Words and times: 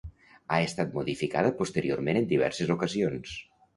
Ha 0.53 0.57
estat 0.69 0.95
modificada 0.95 1.51
posteriorment 1.61 2.21
en 2.23 2.29
diverses 2.33 2.73
ocasions. 2.77 3.37